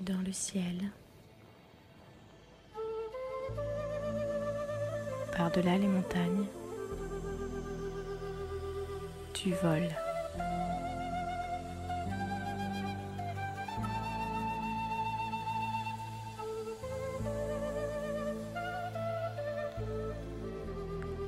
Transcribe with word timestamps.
dans 0.00 0.20
le 0.24 0.32
ciel, 0.32 0.90
par-delà 5.36 5.76
les 5.76 5.86
montagnes, 5.86 6.46
tu 9.34 9.52
voles. 9.62 9.94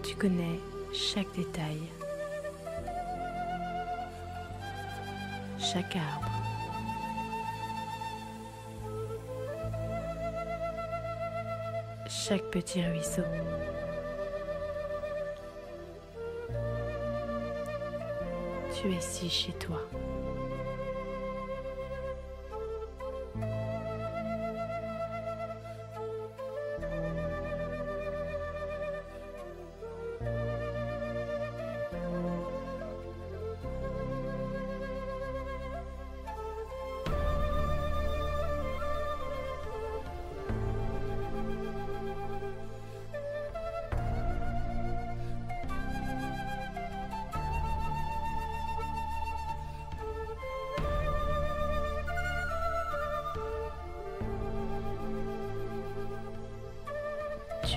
Tu 0.02 0.16
connais 0.16 0.60
chaque 0.92 1.32
détail, 1.34 1.80
chaque 5.58 5.96
arbre, 5.96 6.39
chaque 12.10 12.50
petit 12.50 12.84
ruisseau. 12.84 13.22
Tu 18.74 18.92
es 18.92 19.00
si 19.00 19.30
chez 19.30 19.52
toi. 19.52 19.80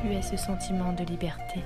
Tu 0.03 0.11
es 0.13 0.21
ce 0.21 0.35
sentiment 0.35 0.91
de 0.91 1.05
liberté. 1.05 1.63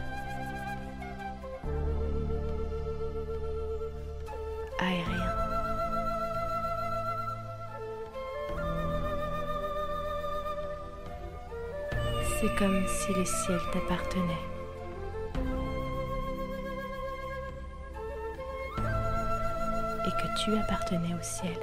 Aérien. 4.79 5.33
C'est 12.39 12.55
comme 12.59 12.85
si 12.88 13.13
le 13.16 13.25
ciel 13.25 13.59
t'appartenait. 13.73 14.23
Et 20.05 20.11
que 20.11 20.44
tu 20.44 20.55
appartenais 20.55 21.16
au 21.16 21.23
ciel. 21.23 21.57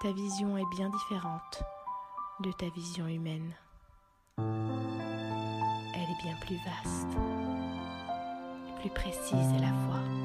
Ta 0.00 0.12
vision 0.12 0.58
est 0.58 0.70
bien 0.70 0.90
différente 0.90 1.62
de 2.40 2.52
ta 2.52 2.68
vision 2.68 3.06
humaine. 3.06 3.52
Elle 4.38 4.44
est 6.02 6.22
bien 6.22 6.36
plus 6.42 6.56
vaste 6.64 7.16
plus 8.80 8.90
précise 8.90 9.54
à 9.56 9.60
la 9.60 9.72
fois. 9.86 10.15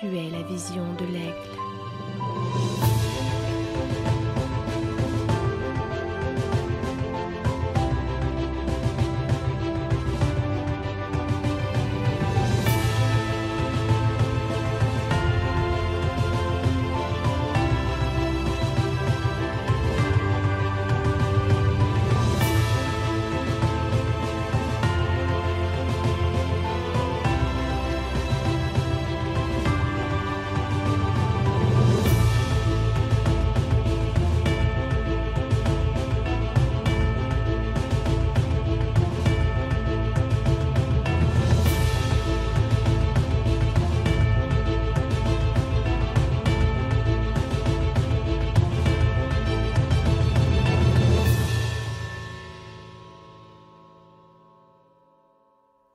Tu 0.00 0.06
es 0.06 0.30
la 0.30 0.42
vision 0.42 0.82
de 0.98 1.04
l'aigle. 1.06 1.83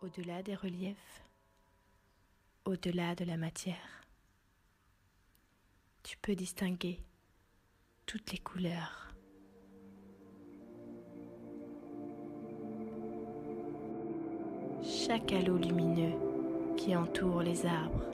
Au-delà 0.01 0.41
des 0.41 0.55
reliefs, 0.55 1.25
au-delà 2.63 3.15
de 3.15 3.25
la 3.25 3.35
matière, 3.35 4.05
tu 6.03 6.15
peux 6.17 6.35
distinguer 6.35 7.01
toutes 8.05 8.31
les 8.31 8.37
couleurs. 8.37 9.13
Chaque 14.81 15.33
halo 15.33 15.57
lumineux 15.57 16.15
qui 16.77 16.95
entoure 16.95 17.41
les 17.41 17.65
arbres, 17.65 18.05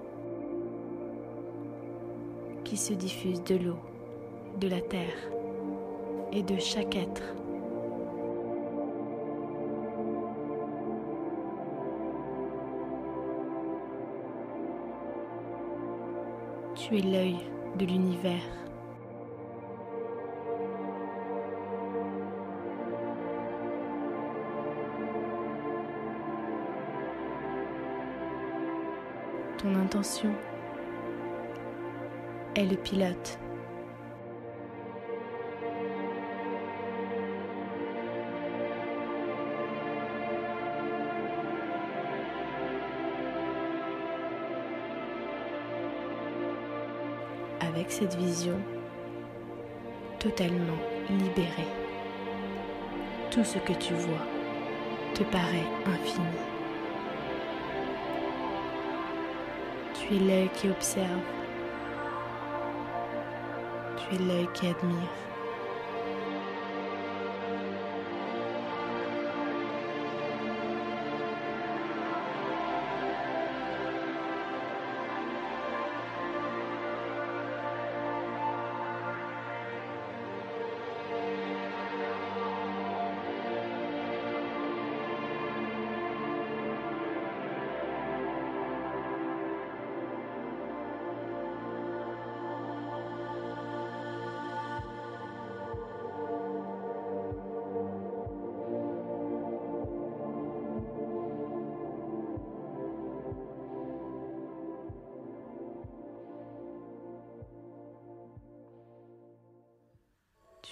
qui 2.64 2.78
se 2.78 2.94
diffuse 2.94 3.44
de 3.44 3.58
l'eau, 3.58 3.80
de 4.60 4.68
la 4.68 4.82
terre 4.82 5.30
et 6.32 6.42
de 6.42 6.58
chaque 6.58 6.96
être. 6.96 7.45
Tu 16.88 17.00
es 17.00 17.02
l'œil 17.02 17.38
de 17.80 17.86
l'univers. 17.88 18.44
Ton 29.58 29.74
intention 29.80 30.32
est 32.56 32.66
le 32.66 32.78
pilote. 32.78 33.40
Avec 47.68 47.92
cette 47.92 48.16
vision 48.16 48.60
totalement 50.20 50.78
libérée, 51.10 51.68
tout 53.32 53.44
ce 53.44 53.58
que 53.60 53.74
tu 53.74 53.94
vois 53.94 54.26
te 55.14 55.24
paraît 55.24 55.68
infini. 55.86 56.26
Tu 59.94 60.16
es 60.16 60.20
l'œil 60.20 60.50
qui 60.54 60.70
observe. 60.70 61.08
Tu 63.98 64.16
es 64.16 64.20
l'œil 64.20 64.48
qui 64.54 64.68
admire. 64.68 65.35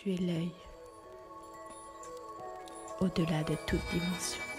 Tu 0.04 0.16
es 0.16 0.18
l'œil 0.18 0.52
au-delà 3.00 3.42
de 3.44 3.56
toute 3.66 3.80
dimension. 3.94 4.53